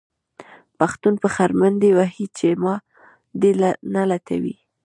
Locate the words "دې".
3.41-3.51